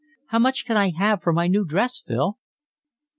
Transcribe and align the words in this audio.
"How 0.29 0.39
much 0.39 0.65
can 0.65 0.77
I 0.77 0.89
have 0.97 1.21
for 1.21 1.31
my 1.31 1.45
new 1.45 1.63
dress, 1.63 1.99
Phil?" 2.01 2.39